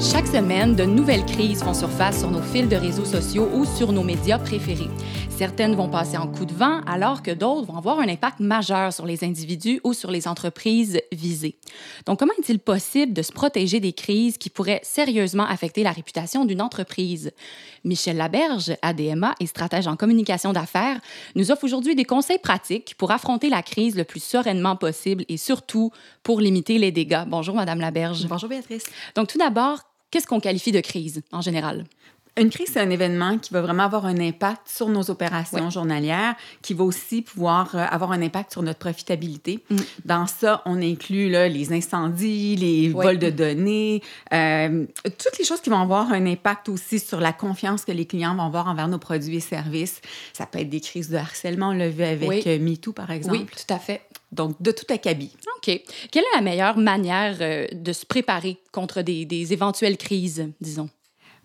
[0.00, 3.92] Chaque semaine, de nouvelles crises font surface sur nos fils de réseaux sociaux ou sur
[3.92, 4.88] nos médias préférés.
[5.28, 8.92] Certaines vont passer en coup de vent, alors que d'autres vont avoir un impact majeur
[8.92, 11.56] sur les individus ou sur les entreprises visées.
[12.06, 16.46] Donc, comment est-il possible de se protéger des crises qui pourraient sérieusement affecter la réputation
[16.46, 17.30] d'une entreprise?
[17.84, 21.00] Michel Laberge, ADMA et stratège en communication d'affaires,
[21.34, 25.36] nous offre aujourd'hui des conseils pratiques pour affronter la crise le plus sereinement possible et
[25.36, 25.90] surtout
[26.22, 27.24] pour limiter les dégâts.
[27.26, 28.26] Bonjour, Madame Laberge.
[28.28, 28.84] Bonjour, Béatrice.
[29.14, 31.84] Donc, tout d'abord, Qu'est-ce qu'on qualifie de crise en général?
[32.36, 36.36] Une crise, c'est un événement qui va vraiment avoir un impact sur nos opérations journalières,
[36.62, 39.64] qui va aussi pouvoir euh, avoir un impact sur notre profitabilité.
[39.68, 39.76] Mm.
[40.04, 45.60] Dans ça, on inclut là, les incendies, les vols de données, euh, toutes les choses
[45.60, 48.88] qui vont avoir un impact aussi sur la confiance que les clients vont avoir envers
[48.88, 50.00] nos produits et services.
[50.32, 53.38] Ça peut être des crises de harcèlement, on l'a vu avec euh, MeToo, par exemple.
[53.38, 54.02] Oui, tout à fait.
[54.32, 55.36] Donc, de tout acabit.
[55.66, 55.82] OK.
[56.10, 57.36] Quelle est la meilleure manière
[57.72, 60.88] de se préparer contre des, des éventuelles crises, disons?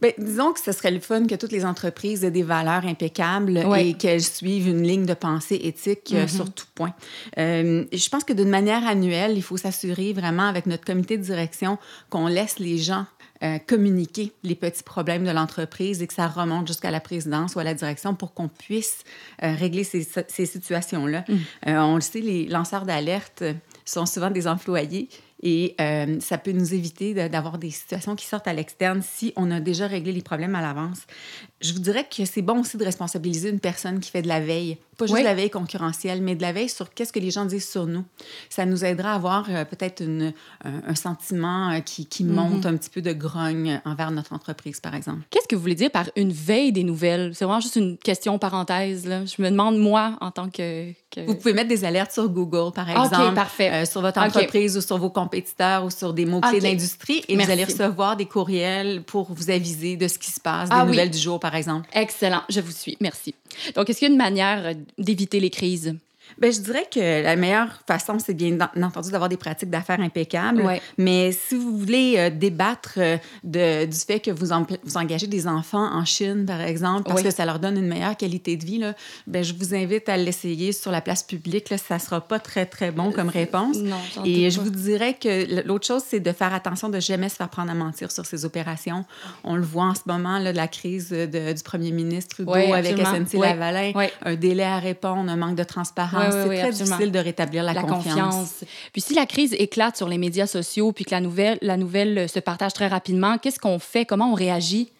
[0.00, 3.58] Bien, disons que ce serait le fun que toutes les entreprises aient des valeurs impeccables
[3.78, 6.36] et qu'elles suivent une ligne de pensée éthique euh, mm-hmm.
[6.36, 6.94] sur tout point.
[7.38, 11.22] Euh, je pense que d'une manière annuelle, il faut s'assurer vraiment avec notre comité de
[11.22, 11.78] direction
[12.10, 13.06] qu'on laisse les gens
[13.44, 17.60] euh, communiquer les petits problèmes de l'entreprise et que ça remonte jusqu'à la présidence ou
[17.60, 19.04] à la direction pour qu'on puisse
[19.40, 21.24] régler ces, ces situations-là.
[21.28, 21.36] Mm.
[21.66, 23.44] on le sait, les lanceurs d'alerte
[23.84, 25.08] sont souvent des employés
[25.42, 29.50] et euh, ça peut nous éviter d'avoir des situations qui sortent à l'externe si on
[29.50, 31.02] a déjà réglé les problèmes à l'avance.
[31.60, 34.40] Je vous dirais que c'est bon aussi de responsabiliser une personne qui fait de la
[34.40, 37.30] veille pas juste de la veille concurrentielle, mais de la veille sur qu'est-ce que les
[37.30, 38.04] gens disent sur nous.
[38.48, 40.02] Ça nous aidera à avoir euh, peut-être
[40.64, 42.34] un, sentiment euh, qui, qui mhm.
[42.34, 45.22] monte un petit peu de grogne envers notre entreprise, par exemple.
[45.30, 47.32] Qu'est-ce que vous voulez dire par une veille des nouvelles?
[47.34, 49.06] C'est vraiment juste une question parenthèse.
[49.06, 49.24] Là.
[49.24, 50.92] Je me demande, moi, en tant que...
[51.26, 53.34] Vous pouvez mettre des alertes sur Google, par exemple.
[53.34, 53.70] parfait.
[53.72, 57.22] Euh, sur votre entreprise ou sur vos compétiteurs ou sur des mots-clés d'industrie.
[57.28, 60.76] Et vous allez recevoir des courriels pour vous aviser de ce qui se passe, des
[60.76, 61.88] ah nouvelles du jour, par exemple.
[61.92, 62.42] Excellent.
[62.48, 62.96] Je vous suis.
[63.00, 63.34] Merci.
[63.76, 65.94] Donc, est-ce qu'il y a une manière d'éviter les crises?
[66.38, 70.64] Bien, je dirais que la meilleure façon, c'est bien entendu d'avoir des pratiques d'affaires impeccables.
[70.98, 74.46] Mais si vous voulez euh, débattre euh, de, du fait que vous,
[74.82, 78.16] vous engagez des enfants en Chine, par exemple, parce que ça leur donne une meilleure
[78.16, 78.94] qualité de vie, là,
[79.26, 81.70] bien, je vous invite à l'essayer sur la place publique.
[81.70, 83.76] Là, ça ne sera pas très, très bon comme réponse.
[83.76, 87.36] Non, Et je vous dirais que l'autre chose, c'est de faire attention de jamais se
[87.36, 89.04] faire prendre à mentir sur ces opérations.
[89.44, 92.98] On le voit en ce moment, là, la crise de, du premier ministre Trudeau avec
[92.98, 93.92] SNC-Lavalin,
[94.22, 98.64] un délai à répondre, un manque de transparence c'est très difficile de rétablir la, confiance.
[98.92, 102.28] Puis si la crise éclate sur les médias sociaux, puis que la nouvelle, la nouvelle
[102.28, 104.04] se partage très rapidement, qu'est-ce qu'on fait?
[104.04, 104.90] Comment on réagit?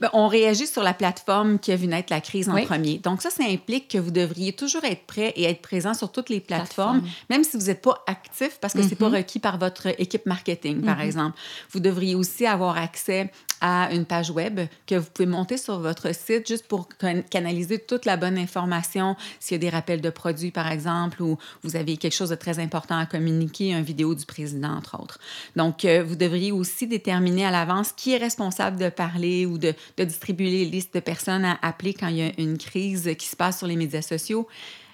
[0.00, 2.98] Bien, on réagit sur la plateforme qui a vu naître la crise en premier.
[2.98, 6.28] Donc, ça, ça implique que vous devriez toujours être prêt et être présent sur toutes
[6.28, 9.16] les plateformes, même si vous n'êtes pas actif parce que ce n'est pas mm-hmm.
[9.16, 11.06] requis par votre équipe marketing, par mm-hmm.
[11.06, 11.38] exemple.
[11.70, 13.30] Vous devriez aussi avoir accès
[13.60, 16.88] à une page web que vous pouvez monter sur votre site juste pour
[17.30, 19.16] canaliser toute la bonne information.
[19.40, 22.34] S'il y a des rappels de produits, par exemple, ou vous avez quelque chose de
[22.34, 25.18] très important à communiquer, une vidéo du président, entre autres.
[25.56, 29.74] Donc, euh, vous devriez aussi déterminer à l'avance qui est responsable de parler ou de,
[29.96, 33.26] de distribuer les listes de personnes à appeler quand il y a une crise qui
[33.26, 34.48] se passe sur les médias sociaux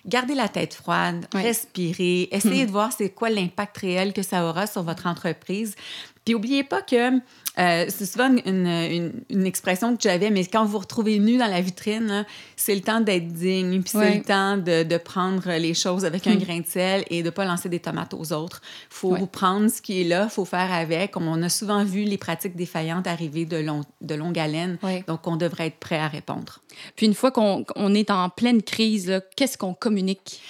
[0.07, 4.67] gardez la tête froide, respirez, essayez de voir c'est quoi l'impact réel que ça aura
[4.67, 5.75] sur votre entreprise.
[6.25, 7.19] Puis n'oubliez pas que
[7.59, 11.49] euh, c'est souvent une, une, expression que j'avais, mais quand vous vous retrouvez nu dans
[11.49, 12.25] la vitrine,
[12.57, 16.27] c'est le temps d'être digne, puis c'est le temps de, de, prendre les choses avec
[16.27, 16.39] un hmm.
[16.39, 18.63] grain de sel et de ne pas lancer des tomates aux autres.
[18.91, 21.17] Il faut prendre ce qui est là, il faut faire avec.
[21.17, 25.37] On a souvent vu les pratiques défaillantes arriver de, long, de longue haleine, donc on
[25.37, 26.61] devrait être prêt à répondre.
[26.97, 30.41] Puis une fois qu'on est en pleine crise, qu'est-ce qu'on communique?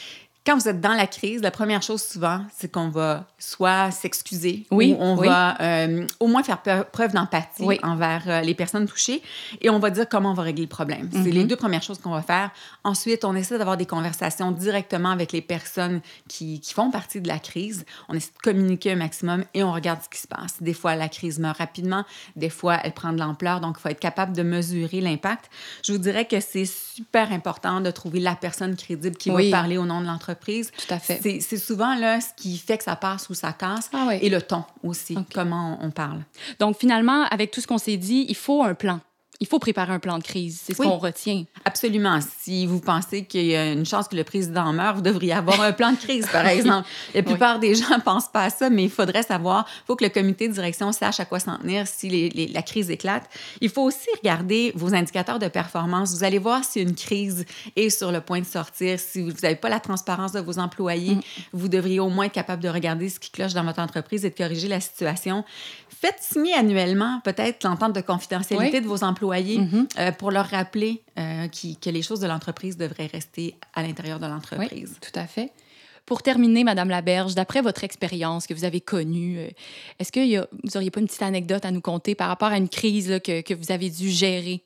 [0.45, 4.67] Quand vous êtes dans la crise, la première chose souvent, c'est qu'on va soit s'excuser
[4.73, 9.23] oui, ou on va euh, au moins faire preuve d'empathie envers euh, les personnes touchées
[9.61, 11.09] et on va dire comment on va régler le problème.
[11.13, 11.47] C'est les mhm.
[11.47, 12.51] deux premières choses qu'on va faire.
[12.83, 17.29] Ensuite, on essaie d'avoir des conversations directement avec les personnes qui, qui, font partie de
[17.29, 17.85] la crise.
[18.09, 20.61] On essaie de communiquer un maximum et on regarde ce qui se passe.
[20.61, 22.05] Des fois, la crise meurt rapidement,
[22.35, 25.51] des fois, elle prend de l'ampleur, donc il faut être capable de mesurer l'impact.
[25.85, 29.79] Je vous dirais que c'est super important de trouver la personne crédible qui va parler
[29.79, 30.32] au nom de l'entreprise
[30.77, 31.41] tout à fait.
[31.41, 33.91] C'est souvent là ce qui fait que ça passe ou ça casse.
[33.93, 36.23] Ah et le ton aussi, comment on parle.
[36.59, 39.01] Donc finalement, avec tout ce qu'on s'est dit, il faut un plan
[39.43, 40.61] il faut préparer un plan de crise.
[40.63, 41.43] C'est ce qu'on retient.
[41.65, 42.21] Absolument.
[42.39, 45.61] Si vous pensez qu'il y a une chance que le président meure, vous devriez avoir
[45.61, 46.89] un plan de crise, par exemple.
[47.13, 49.97] La plupart des gens ne pensent pas à ça, mais il faudrait savoir, il faut
[49.97, 53.29] que le comité de direction sache à quoi s'en tenir si la crise éclate.
[53.61, 56.15] Il faut aussi regarder vos indicateurs de performance.
[56.15, 59.01] Vous allez voir si une crise est sur le point de sortir.
[59.01, 61.23] Si vous n'avez pas la transparence de vos employés, mm.
[61.53, 64.31] vous devriez au moins être capable de regarder ce qui cloche dans votre entreprise et
[64.31, 65.45] de corriger la situation.
[65.89, 69.87] Faites signer annuellement peut-être l'entente de confidentialité de vos employés mm-hmm.
[69.99, 74.27] euh, pour leur rappeler euh, que les choses de l'entreprise devraient rester à l'intérieur de
[74.27, 74.97] l'entreprise.
[75.01, 75.53] tout à fait.
[76.05, 79.49] Pour terminer, Madame Laberge, d'après votre expérience que vous avez connue, euh,
[79.99, 82.69] est-ce que vous n'auriez pas une petite anecdote à nous conter par rapport à une
[82.69, 84.63] crise que, que, vous avez dû gérer?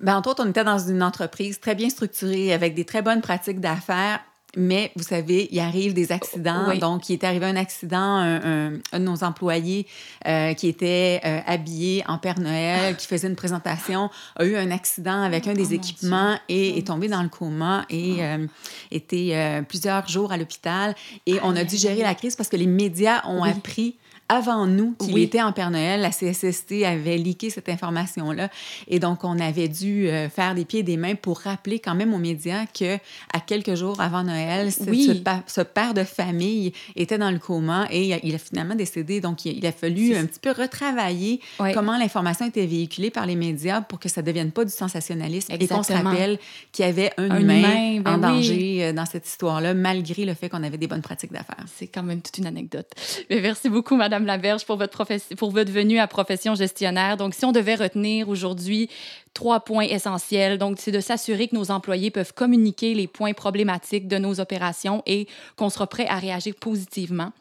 [0.00, 3.20] Bien, entre autres, on était dans une entreprise très bien structurée avec des très bonnes
[3.20, 4.20] pratiques d'affaires
[4.56, 6.74] mais vous savez, il arrive des accidents.
[6.76, 9.86] Donc, il est arrivé un accident, un, un, de nos employés
[10.26, 14.70] euh, qui était euh, habillé en Père Noël, qui faisait une présentation, a eu un
[14.70, 18.20] accident avec un des oh, équipements et est tombé dans le coma et oh.
[18.20, 18.46] euh,
[18.90, 20.94] était plusieurs jours à l'hôpital.
[21.26, 23.96] Et on a dû gérer la crise parce que les médias ont appris
[24.32, 26.00] avant nous qu'il était en Père Noël.
[26.00, 28.48] La CSST avait liqué cette information-là.
[28.88, 31.94] Et donc, on avait dû euh, faire des pieds et des mains pour rappeler quand
[31.94, 32.96] même aux médias que
[33.32, 38.34] à quelques jours avant Noël, ce, père de famille était dans le coma et il
[38.34, 39.20] a, finalement décédé.
[39.20, 41.40] Donc, il, a fallu un petit peu retravailler
[41.74, 45.52] comment l'information était véhiculée par les médias pour que ça ne devienne pas du sensationnalisme
[45.52, 46.38] et qu'on se rappelle
[46.72, 50.48] qu'il y avait un, humain, ben en danger euh, dans cette histoire-là, malgré le fait
[50.48, 51.64] qu'on avait des bonnes pratiques d'affaires.
[51.76, 52.88] C'est quand même toute une anecdote.
[53.28, 55.04] Mais merci beaucoup, Madame la Laberge, pour votre,
[55.36, 57.16] pour votre venue à Profession gestionnaire.
[57.16, 58.88] Donc, si on devait retenir aujourd'hui
[59.34, 64.08] trois points essentiels, donc c'est de s'assurer que nos employés peuvent communiquer les points problématiques
[64.08, 65.26] de nos opérations et
[65.56, 67.32] qu'on sera prêt à réagir positivement.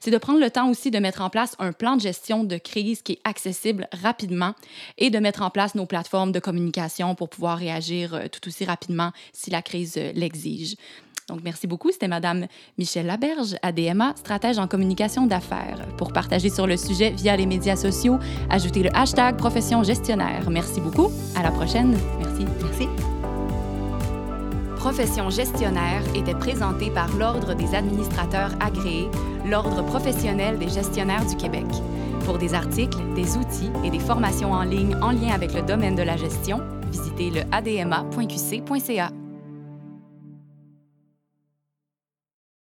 [0.00, 2.56] C'est de prendre le temps aussi de mettre en place un plan de gestion de
[2.56, 4.54] crise qui est accessible rapidement
[4.98, 8.64] et de mettre en place nos plateformes de communication pour pouvoir réagir euh, tout aussi
[8.64, 10.76] rapidement si la crise euh, l'exige.
[11.28, 11.90] Donc, merci beaucoup.
[11.90, 12.46] C'était Madame
[12.78, 15.86] Michelle Laberge, ADMA, stratège en communication d'affaires.
[15.98, 18.18] Pour partager sur le sujet via les médias sociaux,
[18.48, 20.48] ajoutez le hashtag profession gestionnaire.
[20.50, 21.10] Merci beaucoup.
[21.34, 21.96] À la prochaine.
[22.18, 22.46] Merci.
[22.62, 22.88] Merci.
[24.76, 29.08] Profession gestionnaire était présentée par l'Ordre des administrateurs agréés,
[29.44, 31.66] l'Ordre professionnel des gestionnaires du Québec.
[32.24, 35.96] Pour des articles, des outils et des formations en ligne en lien avec le domaine
[35.96, 36.60] de la gestion,
[36.92, 39.10] visitez le adma.qc.ca.